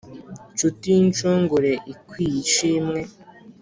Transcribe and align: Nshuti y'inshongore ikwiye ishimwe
Nshuti 0.53 0.85
y'inshongore 0.95 1.71
ikwiye 1.93 2.37
ishimwe 2.45 2.99